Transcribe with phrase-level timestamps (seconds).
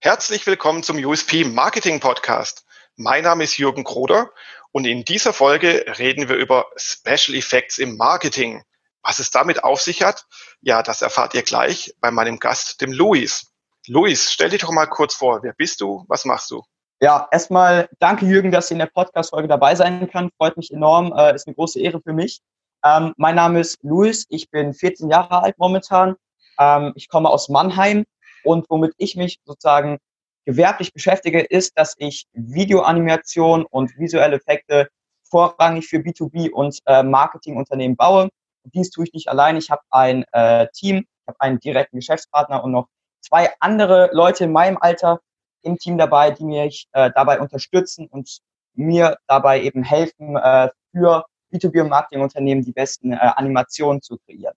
[0.00, 2.64] Herzlich willkommen zum USP Marketing Podcast.
[2.96, 4.30] Mein Name ist Jürgen Kroder
[4.72, 8.62] und in dieser Folge reden wir über Special Effects im Marketing.
[9.02, 10.26] Was es damit auf sich hat,
[10.60, 13.52] ja, das erfahrt ihr gleich bei meinem Gast, dem Luis.
[13.86, 15.42] Luis, stell dich doch mal kurz vor.
[15.42, 16.04] Wer bist du?
[16.08, 16.62] Was machst du?
[17.02, 20.30] Ja, erstmal danke Jürgen, dass ich in der Podcast-Folge dabei sein kann.
[20.38, 21.12] Freut mich enorm.
[21.14, 22.40] Äh, ist eine große Ehre für mich.
[22.82, 24.24] Ähm, mein Name ist Luis.
[24.30, 26.16] Ich bin 14 Jahre alt momentan.
[26.58, 28.06] Ähm, ich komme aus Mannheim
[28.44, 29.98] und womit ich mich sozusagen
[30.46, 34.88] gewerblich beschäftige, ist, dass ich Videoanimation und visuelle Effekte
[35.28, 38.30] vorrangig für B2B und äh, Marketingunternehmen baue.
[38.64, 39.58] dies tue ich nicht allein.
[39.58, 42.88] Ich habe ein äh, Team, ich habe einen direkten Geschäftspartner und noch
[43.20, 45.20] zwei andere Leute in meinem Alter
[45.66, 48.38] im Team dabei, die mich äh, dabei unterstützen und
[48.74, 54.54] mir dabei eben helfen, äh, für B2B und Marketingunternehmen die besten äh, Animationen zu kreieren.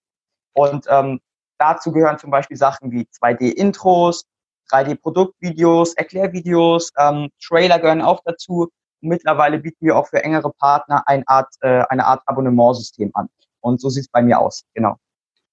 [0.53, 1.19] Und ähm,
[1.57, 4.25] dazu gehören zum Beispiel Sachen wie 2D-Intros,
[4.71, 8.69] 3D-Produktvideos, Erklärvideos, ähm, Trailer gehören auch dazu.
[9.01, 13.29] Und mittlerweile bieten wir auch für engere Partner eine Art, äh, eine Art Abonnementsystem an.
[13.61, 14.97] Und so sieht es bei mir aus, genau.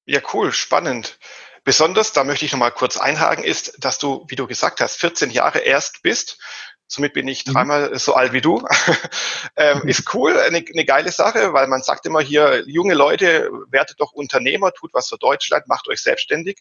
[0.05, 1.19] Ja, cool, spannend.
[1.67, 5.31] Besonders, da möchte ich nochmal kurz einhaken, ist, dass du, wie du gesagt hast, 14
[5.31, 6.39] Jahre erst bist.
[6.87, 7.55] Somit bin ich mhm.
[7.55, 8.65] dreimal so alt wie du.
[9.57, 9.89] ähm, mhm.
[9.89, 14.13] Ist cool, eine, eine geile Sache, weil man sagt immer hier, junge Leute, werdet doch
[14.13, 16.57] Unternehmer, tut was für Deutschland, macht euch selbstständig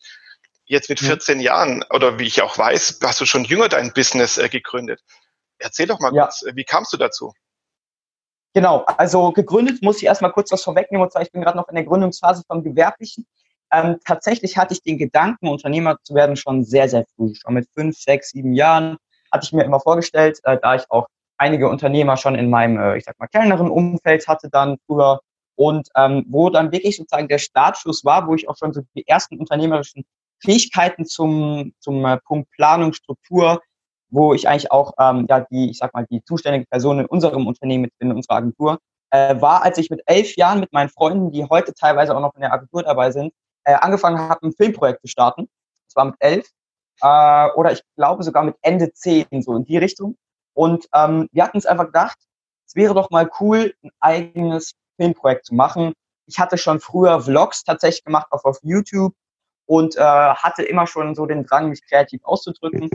[0.65, 1.53] jetzt mit 14 ja.
[1.53, 5.01] Jahren oder wie ich auch weiß, hast du schon jünger dein Business äh, gegründet.
[5.59, 6.23] Erzähl doch mal ja.
[6.23, 7.31] kurz, wie kamst du dazu?
[8.55, 11.69] Genau, also gegründet muss ich erstmal kurz was vorwegnehmen, und zwar ich bin gerade noch
[11.69, 13.27] in der Gründungsphase vom Gewerblichen.
[13.75, 17.33] Ähm, tatsächlich hatte ich den Gedanken, Unternehmer zu werden, schon sehr, sehr früh.
[17.35, 18.95] Schon mit fünf, sechs, sieben Jahren
[19.33, 22.97] hatte ich mir immer vorgestellt, äh, da ich auch einige Unternehmer schon in meinem, äh,
[22.97, 25.19] ich sag mal, kleineren Umfeld hatte dann früher
[25.55, 29.05] und ähm, wo dann wirklich sozusagen der Startschuss war, wo ich auch schon so die
[29.07, 30.05] ersten unternehmerischen
[30.39, 33.61] Fähigkeiten zum, zum äh, Punkt Planung, Struktur,
[34.09, 37.45] wo ich eigentlich auch ähm, ja die, ich sag mal, die zuständige Person in unserem
[37.45, 41.43] Unternehmen in unserer Agentur, äh, war, als ich mit elf Jahren mit meinen Freunden, die
[41.43, 43.33] heute teilweise auch noch in der Agentur dabei sind,
[43.65, 45.49] äh, angefangen habe, ein Filmprojekt zu starten.
[45.87, 46.49] Das war mit elf.
[47.01, 50.17] Äh, oder ich glaube sogar mit Ende zehn, so in die Richtung.
[50.53, 52.17] Und ähm, wir hatten uns einfach gedacht,
[52.65, 55.93] es wäre doch mal cool, ein eigenes Filmprojekt zu machen.
[56.27, 59.13] Ich hatte schon früher Vlogs tatsächlich gemacht, auch auf YouTube
[59.65, 62.89] und äh, hatte immer schon so den Drang, mich kreativ auszudrücken.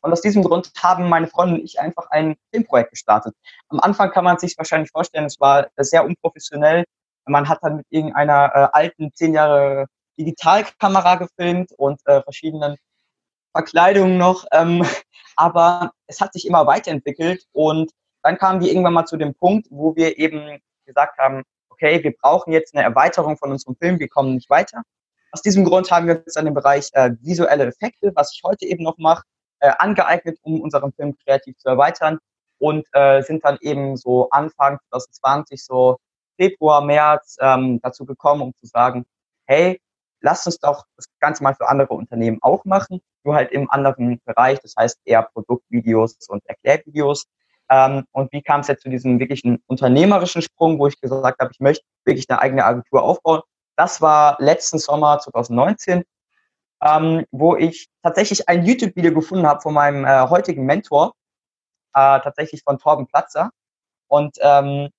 [0.00, 3.34] Und aus diesem Grund haben meine Freunde und ich einfach ein Filmprojekt gestartet.
[3.68, 6.84] Am Anfang kann man sich wahrscheinlich vorstellen, es war sehr unprofessionell.
[7.24, 9.86] Man hat dann mit irgendeiner äh, alten, zehn Jahre
[10.24, 12.76] Digitalkamera gefilmt und äh, verschiedenen
[13.52, 14.44] Verkleidungen noch.
[14.52, 14.84] Ähm,
[15.36, 17.90] aber es hat sich immer weiterentwickelt und
[18.22, 22.12] dann kamen wir irgendwann mal zu dem Punkt, wo wir eben gesagt haben, okay, wir
[22.16, 24.82] brauchen jetzt eine Erweiterung von unserem Film, wir kommen nicht weiter.
[25.32, 28.66] Aus diesem Grund haben wir uns dann im Bereich äh, visuelle Effekte, was ich heute
[28.66, 29.24] eben noch mache,
[29.60, 32.18] äh, angeeignet, um unseren Film kreativ zu erweitern
[32.58, 35.96] und äh, sind dann eben so Anfang 2020, so
[36.36, 39.04] Februar, März ähm, dazu gekommen, um zu sagen,
[39.46, 39.80] hey,
[40.22, 44.20] lasst uns doch das Ganze mal für andere Unternehmen auch machen, nur halt im anderen
[44.24, 47.26] Bereich, das heißt eher Produktvideos und Erklärvideos.
[47.70, 51.50] Ähm, und wie kam es jetzt zu diesem wirklichen unternehmerischen Sprung, wo ich gesagt habe,
[51.52, 53.42] ich möchte wirklich eine eigene Agentur aufbauen
[53.76, 56.04] das war letzten Sommer 2019,
[56.82, 61.14] ähm, wo ich tatsächlich ein YouTube-Video gefunden habe von meinem äh, heutigen Mentor,
[61.94, 63.50] äh, tatsächlich von Torben Platzer.
[64.08, 64.90] Und ähm,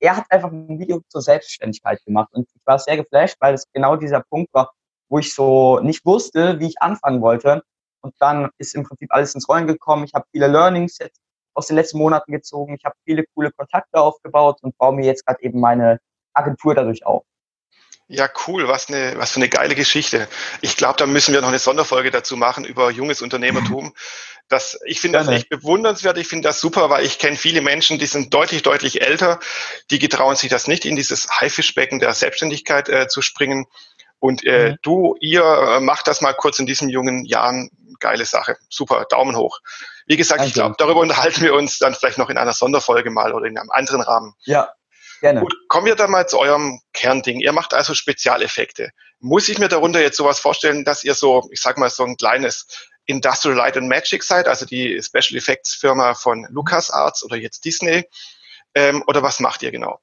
[0.00, 2.30] er hat einfach ein Video zur Selbstständigkeit gemacht.
[2.32, 4.72] Und ich war sehr geflasht, weil es genau dieser Punkt war,
[5.08, 7.62] wo ich so nicht wusste, wie ich anfangen wollte.
[8.02, 10.04] Und dann ist im Prinzip alles ins Rollen gekommen.
[10.04, 11.20] Ich habe viele Learnings jetzt
[11.54, 12.74] aus den letzten Monaten gezogen.
[12.74, 16.00] Ich habe viele coole Kontakte aufgebaut und baue mir jetzt gerade eben meine
[16.32, 17.24] Agentur dadurch auf.
[18.12, 18.66] Ja, cool.
[18.66, 20.26] Was eine, was für eine geile Geschichte.
[20.62, 23.94] Ich glaube, da müssen wir noch eine Sonderfolge dazu machen über junges Unternehmertum.
[24.48, 26.18] Das, ich finde das echt bewundernswert.
[26.18, 29.38] Ich finde das super, weil ich kenne viele Menschen, die sind deutlich, deutlich älter.
[29.92, 33.66] Die getrauen sich das nicht, in dieses Haifischbecken der Selbstständigkeit äh, zu springen.
[34.18, 34.76] Und äh, mhm.
[34.82, 37.70] du, ihr äh, macht das mal kurz in diesen jungen Jahren.
[38.00, 38.56] Geile Sache.
[38.68, 39.06] Super.
[39.08, 39.60] Daumen hoch.
[40.06, 40.48] Wie gesagt, Danke.
[40.48, 43.56] ich glaube, darüber unterhalten wir uns dann vielleicht noch in einer Sonderfolge mal oder in
[43.56, 44.34] einem anderen Rahmen.
[44.42, 44.70] Ja,
[45.20, 45.40] Gerne.
[45.40, 47.40] Gut, kommen wir dann mal zu eurem Kernding.
[47.40, 48.90] Ihr macht also Spezialeffekte.
[49.18, 52.16] Muss ich mir darunter jetzt sowas vorstellen, dass ihr so, ich sag mal, so ein
[52.16, 52.66] kleines
[53.04, 58.04] Industrial Light and Magic seid, also die Special Effects Firma von LucasArts oder jetzt Disney?
[58.74, 59.98] Ähm, oder was macht ihr genau?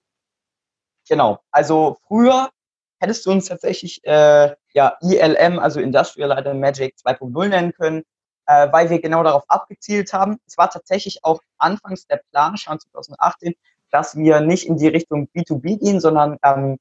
[1.07, 1.39] Genau.
[1.51, 2.51] Also früher
[2.99, 8.03] hättest du uns tatsächlich äh, ja ILM, also Industrial Light and Magic 2.0 nennen können,
[8.45, 10.37] äh, weil wir genau darauf abgezielt haben.
[10.45, 13.55] Es war tatsächlich auch anfangs der Plan, schon 2018,
[13.91, 16.77] dass wir nicht in die Richtung B2B gehen, sondern ähm,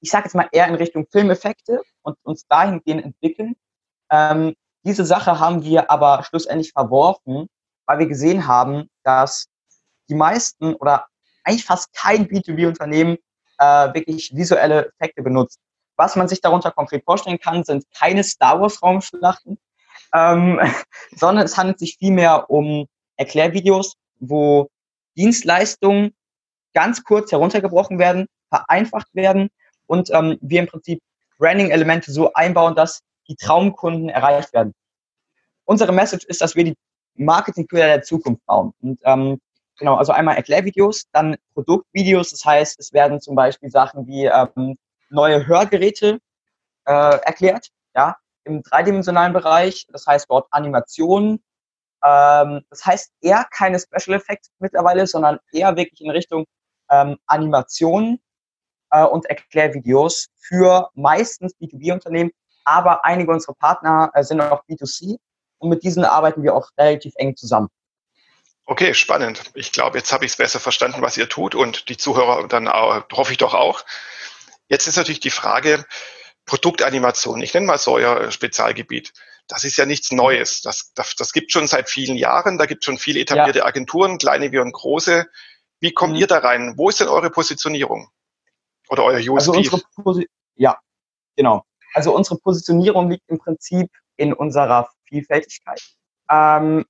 [0.00, 3.56] ich sage jetzt mal eher in Richtung Filmeffekte und uns dahingehend entwickeln.
[4.10, 4.54] Ähm,
[4.84, 7.48] diese Sache haben wir aber schlussendlich verworfen,
[7.86, 9.46] weil wir gesehen haben, dass
[10.08, 11.06] die meisten oder
[11.42, 13.16] eigentlich fast kein B2B-Unternehmen
[13.58, 15.58] äh, wirklich visuelle Effekte benutzt.
[15.96, 19.58] Was man sich darunter konkret vorstellen kann, sind keine Star Wars-Raumschlachten,
[20.12, 20.60] ähm,
[21.16, 22.86] sondern es handelt sich vielmehr um
[23.16, 24.68] Erklärvideos, wo
[25.16, 26.14] Dienstleistungen
[26.74, 29.48] ganz kurz heruntergebrochen werden, vereinfacht werden
[29.86, 31.00] und ähm, wir im Prinzip
[31.38, 34.74] Branding-Elemente so einbauen, dass die Traumkunden erreicht werden.
[35.64, 36.74] Unsere Message ist, dass wir die
[37.14, 38.72] Marketingführer der Zukunft bauen.
[38.82, 39.40] Und ähm,
[39.78, 44.76] genau, also einmal Erklärvideos, dann Produktvideos, das heißt, es werden zum Beispiel Sachen wie ähm,
[45.10, 46.18] neue Hörgeräte
[46.86, 51.42] äh, erklärt, ja, im dreidimensionalen Bereich, das heißt dort Animationen.
[52.04, 56.44] Ähm, das heißt eher keine Special Effects mittlerweile, sondern eher wirklich in Richtung
[56.90, 58.20] ähm, Animationen
[58.90, 62.30] äh, und Erklärvideos für meistens B2B-Unternehmen,
[62.64, 65.16] aber einige unserer Partner äh, sind auch B2C
[65.58, 67.68] und mit diesen arbeiten wir auch relativ eng zusammen.
[68.66, 69.42] Okay, spannend.
[69.54, 72.66] Ich glaube, jetzt habe ich es besser verstanden, was ihr tut und die Zuhörer dann
[72.66, 73.84] auch, hoffe ich doch auch.
[74.68, 75.84] Jetzt ist natürlich die Frage,
[76.46, 79.12] Produktanimation, ich nenne mal so euer Spezialgebiet.
[79.48, 80.62] Das ist ja nichts Neues.
[80.62, 82.56] Das, das, das gibt schon seit vielen Jahren.
[82.56, 83.66] Da gibt es schon viele etablierte ja.
[83.66, 85.26] Agenturen, kleine wie und große.
[85.80, 86.20] Wie kommt mhm.
[86.20, 86.74] ihr da rein?
[86.76, 88.08] Wo ist denn eure Positionierung?
[88.88, 89.70] Oder euer USP?
[90.04, 90.22] Also
[90.56, 90.78] ja,
[91.36, 91.64] genau.
[91.94, 95.80] Also unsere Positionierung liegt im Prinzip in unserer Vielfältigkeit.
[96.30, 96.84] Ähm,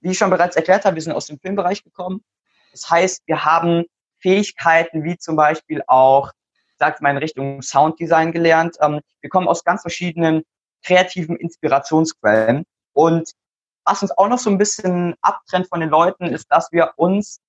[0.00, 2.24] wie ich schon bereits erklärt habe, wir sind aus dem Filmbereich gekommen.
[2.72, 3.84] Das heißt, wir haben
[4.20, 6.32] Fähigkeiten wie zum Beispiel auch,
[6.78, 8.76] sagt mal in Richtung Sounddesign gelernt.
[8.80, 10.42] Ähm, wir kommen aus ganz verschiedenen
[10.84, 12.64] kreativen Inspirationsquellen.
[12.92, 13.32] Und
[13.84, 17.40] was uns auch noch so ein bisschen abtrennt von den Leuten, ist, dass wir uns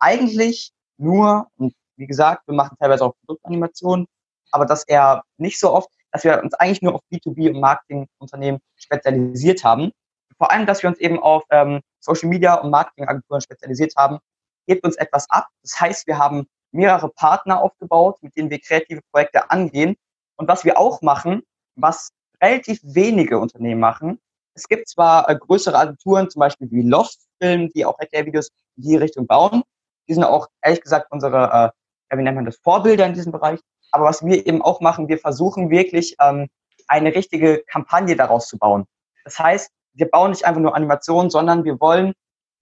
[0.00, 4.06] eigentlich nur, und wie gesagt, wir machen teilweise auch Produktanimationen,
[4.50, 8.60] aber das eher nicht so oft, dass wir uns eigentlich nur auf B2B und Marketingunternehmen
[8.76, 9.92] spezialisiert haben.
[10.36, 14.18] Vor allem, dass wir uns eben auf ähm, Social Media und Marketingagenturen spezialisiert haben,
[14.66, 15.48] hebt uns etwas ab.
[15.62, 19.96] Das heißt, wir haben mehrere Partner aufgebaut, mit denen wir kreative Projekte angehen.
[20.36, 21.42] Und was wir auch machen,
[21.76, 22.10] was
[22.42, 24.18] relativ wenige Unternehmen machen,
[24.54, 28.82] es gibt zwar äh, größere Agenturen, zum Beispiel wie Loft Film, die auch Erklärvideos in
[28.82, 29.62] die Richtung bauen.
[30.08, 31.72] Die sind auch, ehrlich gesagt, unsere,
[32.10, 33.60] äh, wie nennt man das, Vorbilder in diesem Bereich.
[33.92, 36.48] Aber was wir eben auch machen, wir versuchen wirklich ähm,
[36.86, 38.86] eine richtige Kampagne daraus zu bauen.
[39.24, 42.12] Das heißt, wir bauen nicht einfach nur Animationen, sondern wir wollen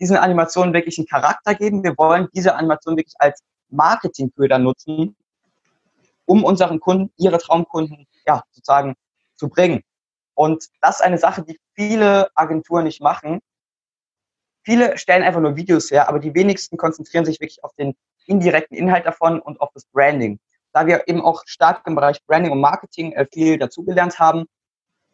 [0.00, 1.82] diesen Animationen wirklich einen Charakter geben.
[1.82, 5.16] Wir wollen diese Animation wirklich als Marketingköder nutzen,
[6.24, 8.94] um unseren Kunden, ihre Traumkunden, ja, sozusagen
[9.36, 9.82] zu bringen.
[10.34, 13.40] Und das ist eine Sache, die viele Agenturen nicht machen.
[14.62, 17.94] Viele stellen einfach nur Videos her, aber die wenigsten konzentrieren sich wirklich auf den
[18.26, 20.38] indirekten Inhalt davon und auf das Branding
[20.72, 24.44] da wir eben auch stark im Bereich Branding und Marketing äh, viel dazugelernt haben,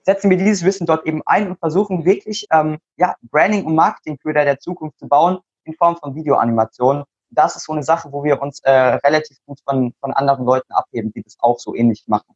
[0.02, 4.19] setzen wir dieses Wissen dort eben ein und versuchen wirklich ähm, ja, Branding und Marketing
[4.20, 7.05] für der Zukunft zu bauen in Form von Videoanimationen.
[7.31, 10.70] Das ist so eine Sache, wo wir uns äh, relativ gut von, von anderen Leuten
[10.73, 12.35] abheben, die das auch so ähnlich machen.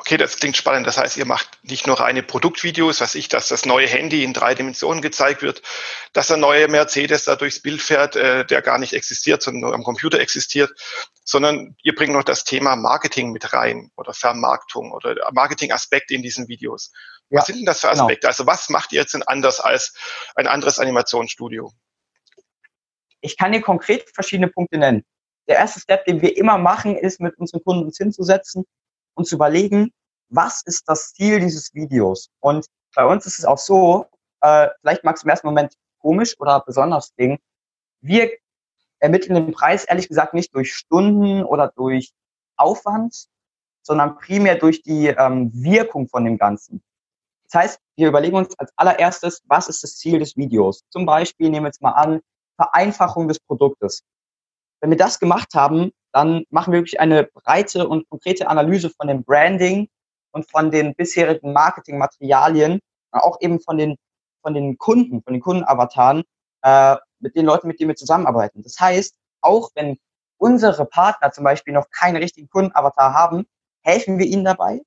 [0.00, 0.86] Okay, das klingt spannend.
[0.86, 4.32] Das heißt, ihr macht nicht nur reine Produktvideos, was ich, dass das neue Handy in
[4.32, 5.60] drei Dimensionen gezeigt wird,
[6.14, 9.74] dass der neue Mercedes da durchs Bild fährt, äh, der gar nicht existiert, sondern nur
[9.74, 10.72] am Computer existiert,
[11.22, 16.48] sondern ihr bringt noch das Thema Marketing mit rein oder Vermarktung oder Marketingaspekte in diesen
[16.48, 16.92] Videos.
[17.28, 18.04] Was sind denn das für genau.
[18.04, 18.20] Aspekte?
[18.20, 18.30] Genau.
[18.30, 19.92] Also was macht ihr jetzt denn anders als
[20.34, 21.72] ein anderes Animationsstudio?
[23.20, 25.04] Ich kann dir konkret verschiedene Punkte nennen.
[25.46, 28.64] Der erste Step, den wir immer machen, ist, mit unseren Kunden uns hinzusetzen
[29.14, 29.92] und zu überlegen,
[30.28, 32.30] was ist das Ziel dieses Videos?
[32.40, 34.06] Und bei uns ist es auch so,
[34.40, 37.38] äh, vielleicht mag es im ersten Moment komisch oder besonders klingen,
[38.00, 38.30] wir
[38.98, 42.12] ermitteln den Preis ehrlich gesagt nicht durch Stunden oder durch
[42.56, 43.26] Aufwand,
[43.82, 46.82] sondern primär durch die ähm, Wirkung von dem Ganzen.
[47.44, 50.84] Das heißt, wir überlegen uns als allererstes, was ist das Ziel des Videos?
[50.90, 52.20] Zum Beispiel nehmen wir jetzt mal an,
[52.56, 54.02] Vereinfachung des Produktes.
[54.80, 59.08] Wenn wir das gemacht haben, dann machen wir wirklich eine breite und konkrete Analyse von
[59.08, 59.88] dem Branding
[60.32, 62.80] und von den bisherigen Marketingmaterialien,
[63.12, 63.96] auch eben von den,
[64.42, 66.24] von den Kunden, von den Kundenavataren,
[66.62, 68.62] äh, mit den Leuten, mit denen wir zusammenarbeiten.
[68.62, 69.98] Das heißt, auch wenn
[70.38, 73.46] unsere Partner zum Beispiel noch keinen richtigen Kundenavatar haben,
[73.82, 74.80] helfen wir ihnen dabei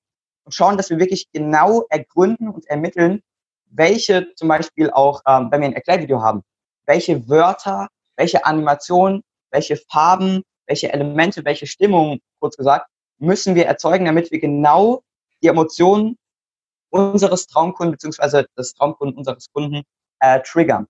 [0.44, 3.22] und schauen, dass wir wirklich genau ergründen und ermitteln,
[3.70, 6.44] welche zum Beispiel auch, ähm, wenn wir ein Erklärvideo haben,
[6.86, 9.24] welche Wörter, welche Animationen,
[9.54, 12.88] welche Farben, welche Elemente, welche Stimmung, kurz gesagt,
[13.20, 15.04] müssen wir erzeugen, damit wir genau
[15.42, 16.18] die Emotionen
[16.90, 19.84] unseres Traumkunden beziehungsweise des Traumkunden unseres Kunden
[20.20, 20.88] äh, triggern.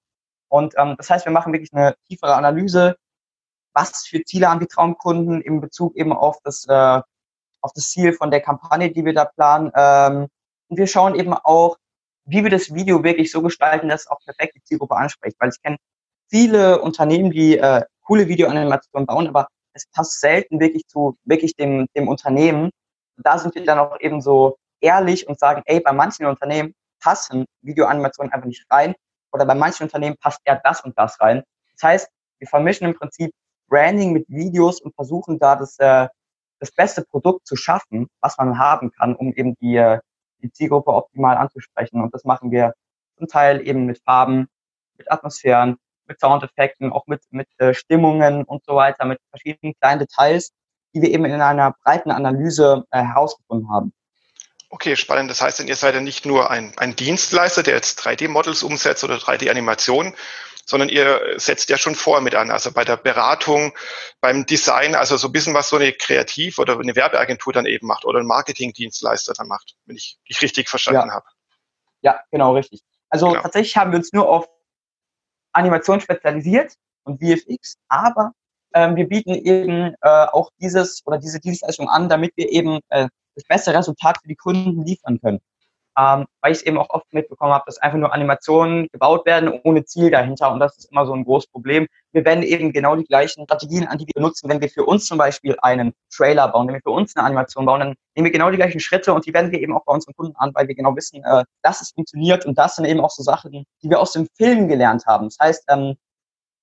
[0.50, 2.96] Und ähm, das heißt, wir machen wirklich eine tiefere Analyse,
[3.74, 7.01] was für Ziele haben die Traumkunden in Bezug eben auf das, äh,
[7.62, 9.72] auf das Ziel von der Kampagne, die wir da planen.
[9.75, 10.27] Ähm,
[10.67, 11.77] und wir schauen eben auch,
[12.25, 15.38] wie wir das Video wirklich so gestalten, dass es auch perfekt die Zielgruppe anspricht.
[15.39, 15.77] Weil ich kenne
[16.34, 21.86] viele Unternehmen, die äh, coole Videoanimationen bauen, aber es passt selten wirklich zu wirklich dem,
[21.96, 22.72] dem Unternehmen.
[23.18, 27.46] Da sind wir dann auch eben so ehrlich und sagen, ey, bei manchen Unternehmen passen
[27.62, 28.96] Videoanimationen einfach nicht rein
[29.32, 31.44] oder bei manchen Unternehmen passt eher das und das rein.
[31.74, 32.10] Das heißt,
[32.40, 33.32] wir vermischen im Prinzip
[33.68, 36.08] Branding mit Videos und versuchen da das, äh,
[36.60, 40.00] das beste Produkt zu schaffen, was man haben kann, um eben die, äh,
[40.42, 42.02] die Zielgruppe optimal anzusprechen.
[42.02, 42.74] Und das machen wir
[43.18, 44.48] zum Teil eben mit Farben,
[44.98, 50.00] mit Atmosphären, mit Soundeffekten, auch mit, mit äh, Stimmungen und so weiter, mit verschiedenen kleinen
[50.00, 50.51] Details,
[50.93, 53.93] die wir eben in einer breiten Analyse äh, herausgefunden haben.
[54.69, 55.29] Okay, spannend.
[55.29, 59.17] Das heißt, ihr seid ja nicht nur ein, ein Dienstleister, der jetzt 3D-Models umsetzt oder
[59.17, 60.15] 3D-Animationen,
[60.65, 63.77] sondern ihr setzt ja schon vor mit an, also bei der Beratung,
[64.22, 67.86] beim Design, also so ein bisschen was so eine Kreativ- oder eine Werbeagentur dann eben
[67.86, 71.15] macht oder ein Marketingdienstleister dann macht, wenn ich dich richtig verstanden ja.
[71.15, 71.25] habe.
[72.01, 72.81] Ja, genau, richtig.
[73.10, 73.41] Also genau.
[73.41, 74.48] tatsächlich haben wir uns nur auf
[75.53, 78.31] Animation spezialisiert und VFX, aber
[78.74, 83.07] ähm, wir bieten eben äh, auch dieses oder diese Dienstleistung an, damit wir eben äh,
[83.36, 85.39] das beste Resultat für die Kunden liefern können.
[85.97, 89.85] Ähm, weil ich eben auch oft mitbekommen habe, dass einfach nur Animationen gebaut werden ohne
[89.85, 91.88] Ziel dahinter und das ist immer so ein großes Problem.
[92.13, 95.05] Wir wenden eben genau die gleichen Strategien an, die wir benutzen, wenn wir für uns
[95.05, 98.31] zum Beispiel einen Trailer bauen, wenn wir für uns eine Animation bauen, dann nehmen wir
[98.31, 100.67] genau die gleichen Schritte und die wenden wir eben auch bei unseren Kunden an, weil
[100.67, 103.89] wir genau wissen, äh, dass es funktioniert und das sind eben auch so Sachen, die
[103.89, 105.25] wir aus dem Film gelernt haben.
[105.25, 105.95] Das heißt, ähm,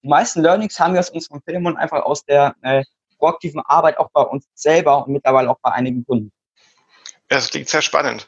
[0.02, 2.82] die meisten Learnings haben wir aus unserem Film und einfach aus der äh,
[3.18, 6.32] proaktiven Arbeit auch bei uns selber und mittlerweile auch bei einigen Kunden.
[7.28, 8.26] Das klingt sehr spannend.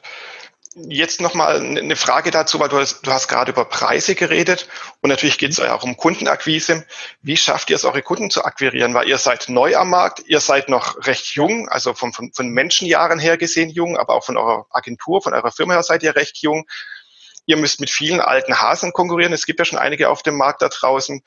[0.75, 4.67] Jetzt nochmal eine Frage dazu, weil du hast, du hast gerade über Preise geredet
[5.01, 6.83] und natürlich geht es ja auch um Kundenakquise.
[7.21, 8.95] Wie schafft ihr es, eure Kunden zu akquirieren?
[8.95, 12.49] Weil ihr seid neu am Markt, ihr seid noch recht jung, also von, von, von
[12.49, 16.15] Menschenjahren her gesehen jung, aber auch von eurer Agentur, von eurer Firma her seid ihr
[16.15, 16.65] recht jung.
[17.45, 19.33] Ihr müsst mit vielen alten Hasen konkurrieren.
[19.33, 21.21] Es gibt ja schon einige auf dem Markt da draußen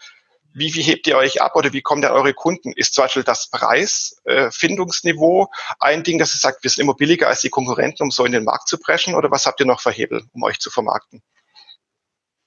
[0.57, 2.73] wie, wie hebt ihr euch ab oder wie kommen denn eure Kunden?
[2.73, 5.47] Ist zum Beispiel das Preisfindungsniveau äh,
[5.81, 8.33] ein Ding, dass ihr sagt, wir sind immer billiger als die Konkurrenten, um so in
[8.33, 9.15] den Markt zu preschen?
[9.15, 11.23] Oder was habt ihr noch für Hebel, um euch zu vermarkten?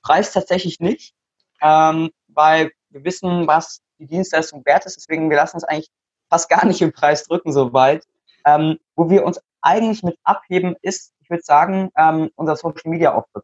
[0.02, 1.14] Preis tatsächlich nicht,
[1.62, 4.96] ähm, weil wir wissen, was die Dienstleistung wert ist.
[4.96, 5.92] Deswegen, wir lassen uns eigentlich
[6.30, 8.08] fast gar nicht im Preis drücken so weit.
[8.44, 13.14] Ähm, wo wir uns eigentlich mit abheben, ist, ich würde sagen, ähm, unser Social Media
[13.14, 13.44] Auftritt.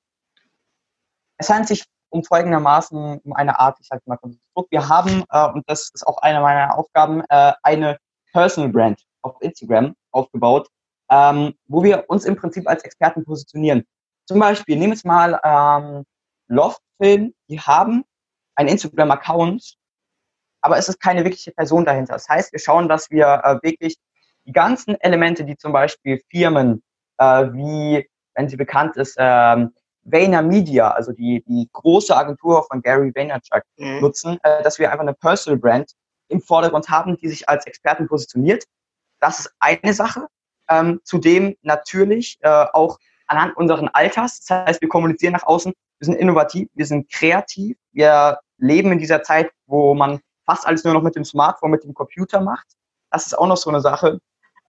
[1.37, 4.71] Es handelt sich um folgendermaßen um eine Art, ich sag mal, Konstrukt.
[4.71, 7.97] Wir haben, äh, und das ist auch eine meiner Aufgaben, äh, eine
[8.31, 10.69] Personal Brand auf Instagram aufgebaut,
[11.11, 13.83] ähm, wo wir uns im Prinzip als Experten positionieren.
[14.25, 16.05] Zum Beispiel, nehmen wir jetzt mal ähm,
[16.47, 18.05] Loft-Film, die haben
[18.55, 19.75] einen Instagram-Account,
[20.61, 22.13] aber es ist keine wirkliche Person dahinter.
[22.13, 23.97] Das heißt, wir schauen, dass wir äh, wirklich
[24.45, 26.81] die ganzen Elemente, die zum Beispiel Firmen,
[27.17, 29.73] äh, wie, wenn sie bekannt ist, ähm,
[30.05, 33.99] Vayner Media, also die, die große Agentur von Gary Vaynerchuk, mhm.
[34.01, 35.91] nutzen, äh, dass wir einfach eine Personal Brand
[36.29, 38.63] im Vordergrund haben, die sich als Experten positioniert.
[39.19, 40.27] Das ist eine Sache.
[40.69, 42.97] Ähm, zudem natürlich äh, auch
[43.27, 44.41] anhand unseren Alters.
[44.41, 48.99] Das heißt, wir kommunizieren nach außen, wir sind innovativ, wir sind kreativ, wir leben in
[48.99, 52.67] dieser Zeit, wo man fast alles nur noch mit dem Smartphone, mit dem Computer macht.
[53.11, 54.19] Das ist auch noch so eine Sache.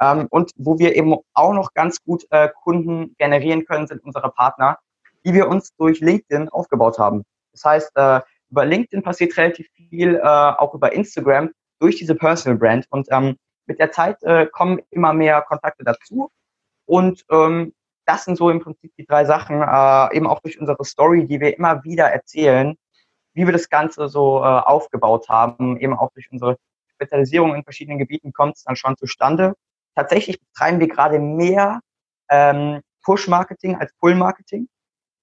[0.01, 4.31] Ähm, und wo wir eben auch noch ganz gut äh, Kunden generieren können, sind unsere
[4.31, 4.79] Partner,
[5.27, 7.25] die wir uns durch LinkedIn aufgebaut haben.
[7.53, 12.59] Das heißt, äh, über LinkedIn passiert relativ viel, äh, auch über Instagram, durch diese Personal
[12.59, 12.87] Brand.
[12.91, 16.31] Und ähm, mit der Zeit äh, kommen immer mehr Kontakte dazu.
[16.87, 17.75] Und ähm,
[18.07, 21.41] das sind so im Prinzip die drei Sachen, äh, eben auch durch unsere Story, die
[21.41, 22.77] wir immer wieder erzählen,
[23.35, 26.57] wie wir das Ganze so äh, aufgebaut haben, eben auch durch unsere
[26.95, 29.55] Spezialisierung in verschiedenen Gebieten kommt es dann schon zustande.
[29.97, 31.81] Tatsächlich betreiben wir gerade mehr
[32.31, 34.69] ähm, Push-Marketing als Pull-Marketing.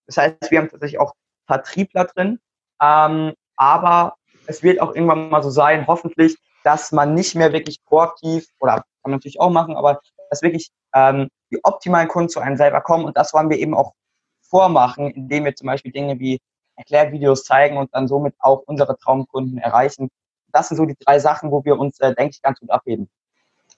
[0.07, 1.13] Das heißt, wir haben tatsächlich auch
[1.47, 2.39] Vertriebler drin.
[2.81, 4.15] Ähm, aber
[4.47, 8.75] es wird auch irgendwann mal so sein, hoffentlich, dass man nicht mehr wirklich proaktiv, oder
[8.75, 12.81] kann man natürlich auch machen, aber dass wirklich ähm, die optimalen Kunden zu einem selber
[12.81, 13.05] kommen.
[13.05, 13.93] Und das wollen wir eben auch
[14.41, 16.39] vormachen, indem wir zum Beispiel Dinge wie
[16.75, 20.09] Erklärvideos zeigen und dann somit auch unsere Traumkunden erreichen.
[20.51, 23.09] Das sind so die drei Sachen, wo wir uns, äh, denke ich, ganz gut abheben.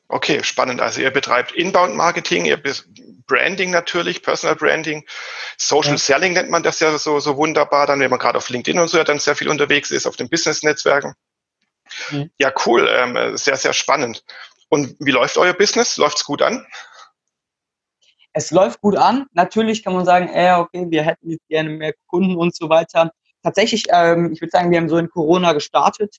[0.08, 0.82] Okay, spannend.
[0.82, 2.62] Also ihr betreibt Inbound-Marketing, ihr
[3.28, 5.06] Branding natürlich, Personal Branding,
[5.58, 5.98] Social ja.
[5.98, 8.88] Selling nennt man das ja so, so wunderbar, dann wenn man gerade auf LinkedIn und
[8.88, 11.16] so dann sehr viel unterwegs ist, auf den Business-Netzwerken.
[12.12, 12.30] Mhm.
[12.38, 14.24] Ja, cool, ähm, sehr, sehr spannend.
[14.70, 15.98] Und wie läuft euer Business?
[15.98, 16.66] Läuft es gut an?
[18.34, 19.28] Es läuft gut an.
[19.34, 23.12] Natürlich kann man sagen, ey, okay, wir hätten jetzt gerne mehr Kunden und so weiter.
[23.44, 26.18] Tatsächlich, ähm, ich würde sagen, wir haben so in Corona gestartet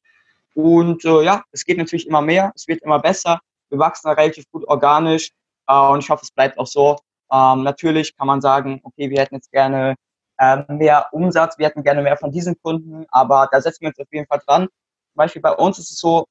[0.55, 3.40] Und äh, ja, es geht natürlich immer mehr, es wird immer besser.
[3.70, 5.30] Wir wachsen relativ gut organisch
[5.68, 6.99] äh, und ich hoffe, es bleibt auch so.
[7.32, 9.96] Ähm, natürlich kann man sagen, okay, wir hätten jetzt gerne
[10.38, 13.99] äh, mehr Umsatz, wir hätten gerne mehr von diesen Kunden, aber da setzen wir uns
[13.99, 14.62] auf jeden Fall dran.
[14.62, 16.26] Zum Beispiel bei uns ist es so,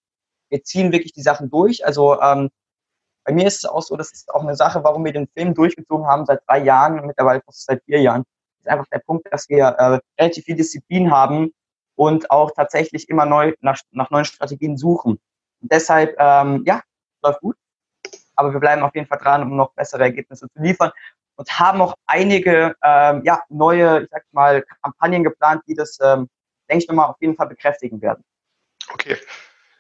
[0.50, 1.86] wir ziehen wirklich die Sachen durch.
[1.86, 2.50] Also ähm,
[3.25, 5.54] bei mir ist es auch so, das ist auch eine Sache, warum wir den Film
[5.54, 8.24] durchgezogen haben seit drei Jahren und mittlerweile fast seit vier Jahren.
[8.58, 11.51] Das ist einfach der Punkt, dass wir äh, relativ viel Disziplin haben
[11.96, 15.20] und auch tatsächlich immer neu nach, nach neuen Strategien suchen.
[15.62, 16.82] Und deshalb, ähm, ja,
[17.25, 17.55] läuft gut.
[18.36, 20.91] Aber wir bleiben auf jeden Fall dran, um noch bessere Ergebnisse zu liefern
[21.36, 26.29] und haben auch einige ähm, ja, neue, ich sag mal, Kampagnen geplant, die das, ähm,
[26.70, 28.24] denke ich mal, auf jeden Fall bekräftigen werden.
[28.94, 29.17] Okay.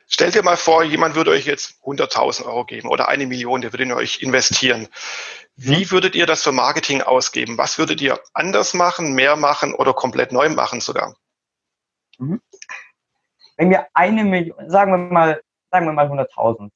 [0.07, 3.73] Stellt dir mal vor, jemand würde euch jetzt 100.000 Euro geben oder eine Million, der
[3.73, 4.87] würde in euch investieren.
[5.55, 5.91] Wie mhm.
[5.91, 7.57] würdet ihr das für Marketing ausgeben?
[7.57, 11.15] Was würdet ihr anders machen, mehr machen oder komplett neu machen sogar?
[12.19, 12.39] Mhm.
[13.57, 16.69] Wenn wir eine Million, sagen wir mal, sagen wir mal 100.000.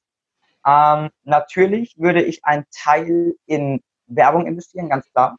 [0.66, 5.36] Ähm, natürlich würde ich einen Teil in Werbung investieren, ganz klar.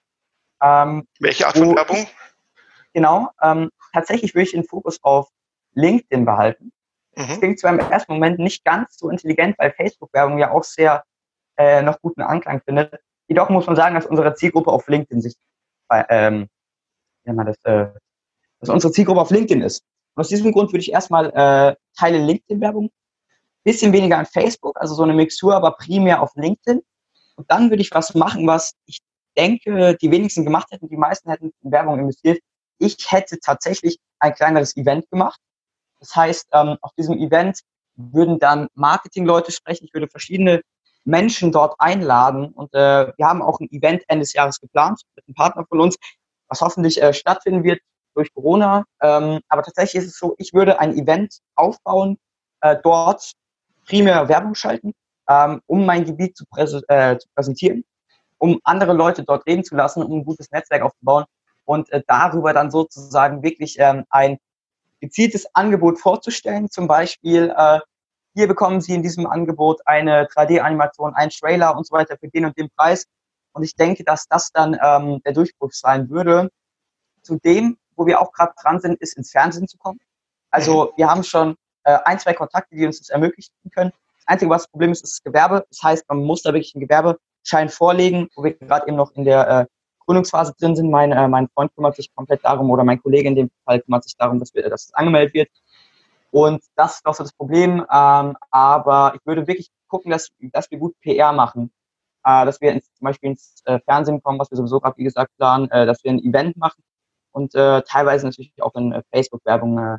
[0.62, 1.98] Ähm, Welche Art von Werbung?
[1.98, 2.16] Ich,
[2.94, 3.30] genau.
[3.42, 5.30] Ähm, tatsächlich würde ich den Fokus auf
[5.74, 6.72] LinkedIn behalten.
[7.16, 7.28] Mhm.
[7.28, 11.04] Das klingt zwar im ersten Moment nicht ganz so intelligent, weil Facebook-Werbung ja auch sehr
[11.58, 13.00] äh, noch guten Anklang findet.
[13.28, 15.36] Jedoch muss man sagen, dass unsere Zielgruppe auf LinkedIn sich,
[15.90, 16.48] ähm,
[17.26, 17.92] ja, mal das, äh,
[18.60, 19.84] dass unsere Zielgruppe auf LinkedIn ist.
[20.16, 22.90] Und aus diesem Grund würde ich erstmal äh, Teile LinkedIn-Werbung,
[23.64, 26.82] bisschen weniger an Facebook, also so eine Mixtur, aber primär auf LinkedIn.
[27.36, 29.00] Und dann würde ich was machen, was ich
[29.38, 32.40] denke, die wenigsten gemacht hätten, die meisten hätten in Werbung investiert.
[32.78, 35.40] Ich hätte tatsächlich ein kleineres Event gemacht.
[36.00, 37.60] Das heißt, ähm, auf diesem Event
[37.96, 39.86] würden dann Marketingleute sprechen.
[39.86, 40.62] Ich würde verschiedene
[41.04, 42.52] Menschen dort einladen.
[42.54, 45.80] Und äh, wir haben auch ein Event Ende des Jahres geplant mit einem Partner von
[45.80, 45.96] uns,
[46.48, 47.80] was hoffentlich äh, stattfinden wird
[48.16, 48.84] durch Corona.
[49.02, 52.18] Ähm, aber tatsächlich ist es so, ich würde ein Event aufbauen,
[52.62, 53.32] äh, dort
[53.92, 54.94] primär Werbung schalten,
[55.30, 57.84] ähm, um mein Gebiet zu, präse äh, zu, präsentieren,
[58.38, 61.26] um andere Leute dort reden zu lassen, um ein gutes Netzwerk aufzubauen
[61.66, 64.38] und äh, darüber dann sozusagen wirklich ähm, ein
[65.02, 66.70] gezieltes Angebot vorzustellen.
[66.70, 67.80] Zum Beispiel, äh,
[68.34, 72.46] hier bekommen Sie in diesem Angebot eine 3D-Animation, einen Trailer und so weiter für den
[72.46, 73.06] und den Preis.
[73.52, 76.50] Und ich denke, dass das dann ähm, der Durchbruch sein würde.
[77.24, 80.00] Zudem wo wir auch gerade dran sind, ist ins Fernsehen zu kommen.
[80.50, 83.92] Also wir haben schon äh, ein, zwei Kontakte, die uns das ermöglichen können.
[84.18, 85.66] Das Einzige, was das Problem ist, ist das Gewerbe.
[85.70, 89.26] Das heißt, man muss da wirklich einen Gewerbeschein vorlegen, wo wir gerade eben noch in
[89.26, 89.66] der äh,
[90.06, 90.90] Gründungsphase drin sind.
[90.90, 94.04] Mein, äh, mein Freund kümmert sich komplett darum oder mein Kollege in dem Fall kümmert
[94.04, 95.50] sich darum, dass, wir, dass es angemeldet wird.
[96.32, 97.86] Und das ist doch so das Problem.
[97.92, 101.72] Ähm, aber ich würde wirklich gucken, dass, dass wir gut PR machen.
[102.24, 105.04] Äh, dass wir ins, zum Beispiel ins äh, Fernsehen kommen, was wir sowieso gerade, wie
[105.04, 106.84] gesagt, planen, äh, dass wir ein Event machen,
[107.32, 109.98] und äh, teilweise natürlich auch in äh, Facebook-Werbung äh,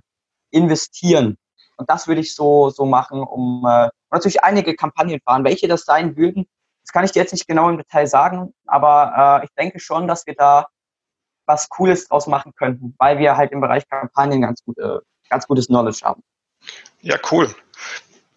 [0.50, 1.38] investieren.
[1.76, 5.44] Und das würde ich so, so machen, um äh, natürlich einige Kampagnen fahren.
[5.44, 6.46] Welche das sein würden,
[6.82, 10.08] das kann ich dir jetzt nicht genau im Detail sagen, aber äh, ich denke schon,
[10.08, 10.66] dass wir da
[11.46, 15.46] was Cooles draus machen könnten, weil wir halt im Bereich Kampagnen ganz, gut, äh, ganz
[15.46, 16.22] gutes Knowledge haben.
[17.00, 17.54] Ja, cool.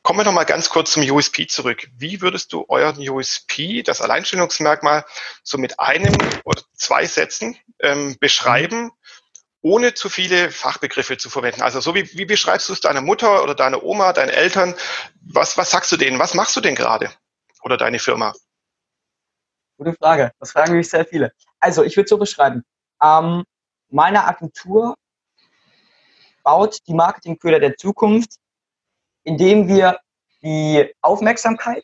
[0.01, 1.87] Kommen wir noch mal ganz kurz zum USP zurück.
[1.97, 5.03] Wie würdest du euren USP, das Alleinstellungsmerkmal,
[5.43, 8.91] so mit einem oder zwei Sätzen ähm, beschreiben,
[9.65, 11.63] ohne zu viele Fachbegriffe zu verwenden?
[11.63, 14.75] Also so wie, wie beschreibst du es deiner Mutter oder deiner Oma, deinen Eltern?
[15.21, 16.19] Was, was sagst du denen?
[16.19, 17.09] Was machst du denn gerade?
[17.63, 18.33] Oder deine Firma?
[19.77, 20.31] Gute Frage.
[20.39, 21.31] Das fragen mich sehr viele.
[21.59, 22.63] Also ich würde so beschreiben.
[23.01, 23.43] Ähm,
[23.89, 24.95] meine Agentur
[26.43, 28.35] baut die Marketingköder der Zukunft
[29.25, 29.99] indem wir
[30.41, 31.83] die Aufmerksamkeit,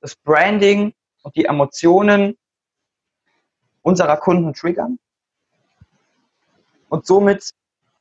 [0.00, 2.36] das Branding und die Emotionen
[3.82, 4.98] unserer Kunden triggern
[6.90, 7.50] und somit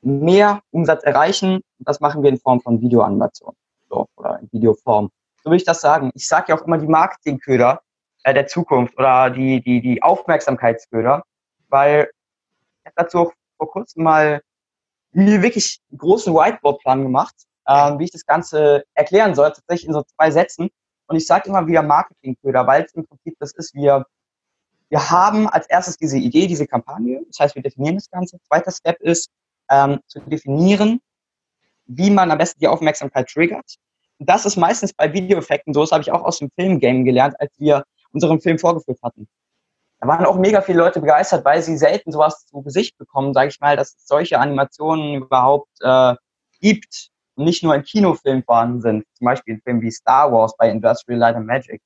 [0.02, 1.62] mehr Umsatz erreichen.
[1.80, 3.54] Das machen wir in Form von Videoanimation
[3.89, 5.10] so, oder in Videoform.
[5.43, 6.12] So will ich das sagen.
[6.13, 7.82] Ich sage ja auch immer die Marketingköder
[8.23, 11.23] äh, der Zukunft oder die, die, die Aufmerksamkeitsköder,
[11.69, 12.10] weil
[12.82, 14.41] ich habe dazu auch vor kurzem mal
[15.12, 17.36] mir wirklich einen großen Whiteboard-Plan gemacht
[17.69, 20.69] ähm, wie ich das Ganze erklären soll, tatsächlich in so zwei Sätzen.
[21.08, 24.06] Und ich sage immer wieder Marketingköder, weil es im Prinzip das ist, wir,
[24.89, 27.21] wir haben als erstes diese Idee, diese Kampagne.
[27.28, 28.39] Das heißt, wir definieren das Ganze.
[28.47, 29.30] Zweiter Step ist,
[29.69, 30.99] ähm, zu definieren,
[31.86, 33.75] wie man am besten die Aufmerksamkeit triggert.
[34.17, 37.39] Und das ist meistens bei Videoeffekten so, das habe ich auch aus dem Filmgame gelernt,
[37.39, 39.28] als wir unseren Film vorgeführt hatten.
[39.99, 43.49] Da waren auch mega viele Leute begeistert, weil sie selten sowas zu Gesicht bekommen, sage
[43.49, 46.15] ich mal, dass es solche Animationen überhaupt äh,
[46.62, 50.69] gibt nicht nur in Kinofilmen vorhanden sind, zum Beispiel in Filmen wie Star Wars bei
[50.69, 51.82] Industrial Light and Magic.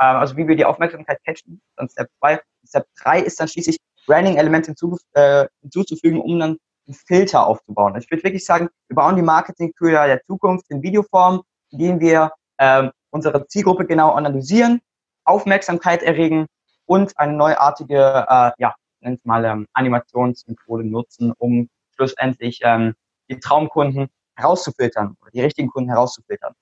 [0.00, 2.40] Ähm, also wie wir die Aufmerksamkeit catchen, dann Step 2.
[2.66, 7.96] Step 3 ist dann schließlich Branding-Elemente hinzu, äh, hinzuzufügen, um dann einen Filter aufzubauen.
[7.98, 12.32] Ich würde wirklich sagen, wir bauen die Marketingköder der Zukunft in Videoform, in denen wir
[12.58, 14.80] ähm, unsere Zielgruppe genau analysieren,
[15.24, 16.46] Aufmerksamkeit erregen
[16.86, 22.94] und eine neuartige, äh, ja, nennt mal ähm, Animationsmethode nutzen, um schlussendlich ähm,
[23.30, 26.54] die Traumkunden herauszufiltern oder die richtigen Kunden herauszufiltern.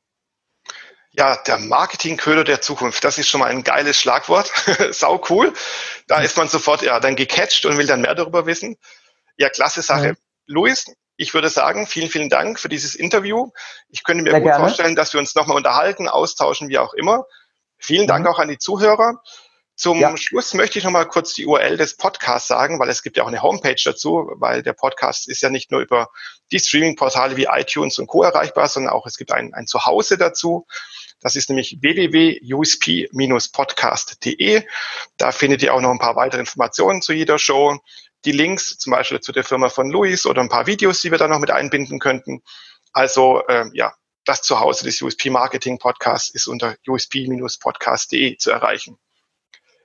[1.14, 4.50] Ja, der Marketingköder der Zukunft, das ist schon mal ein geiles Schlagwort.
[4.92, 5.52] Sau cool.
[6.06, 8.76] Da ist man sofort ja dann gecatcht und will dann mehr darüber wissen.
[9.36, 10.06] Ja, klasse Sache.
[10.06, 10.14] Ja.
[10.46, 13.50] Luis, ich würde sagen, vielen, vielen Dank für dieses Interview.
[13.88, 14.64] Ich könnte mir Sehr gut gerne.
[14.64, 17.26] vorstellen, dass wir uns nochmal unterhalten, austauschen, wie auch immer.
[17.78, 18.32] Vielen Dank mhm.
[18.32, 19.20] auch an die Zuhörer.
[19.74, 20.16] Zum ja.
[20.16, 23.28] Schluss möchte ich nochmal kurz die URL des Podcasts sagen, weil es gibt ja auch
[23.28, 26.08] eine Homepage dazu, weil der Podcast ist ja nicht nur über
[26.52, 28.22] die Streaming-Portale wie iTunes und Co.
[28.22, 30.66] erreichbar, sondern auch es gibt ein, ein Zuhause dazu.
[31.22, 34.62] Das ist nämlich www.usp-podcast.de.
[35.16, 37.78] Da findet ihr auch noch ein paar weitere Informationen zu jeder Show.
[38.24, 41.18] Die Links zum Beispiel zu der Firma von Luis oder ein paar Videos, die wir
[41.18, 42.42] da noch mit einbinden könnten.
[42.92, 48.98] Also äh, ja, das Zuhause des USP Marketing Podcasts ist unter usp-podcast.de zu erreichen.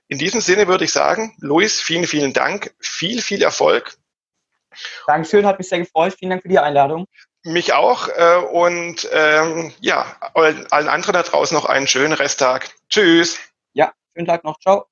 [0.08, 2.74] In diesem Sinne würde ich sagen, Luis, vielen, vielen Dank.
[2.80, 3.96] Viel, viel Erfolg.
[5.06, 6.14] Dankeschön, hat mich sehr gefreut.
[6.18, 7.06] Vielen Dank für die Einladung.
[7.44, 8.08] Mich auch.
[8.08, 12.70] Äh, und ähm, ja, allen anderen da draußen noch einen schönen Resttag.
[12.88, 13.38] Tschüss.
[13.72, 14.58] Ja, schönen Tag noch.
[14.60, 14.86] Ciao.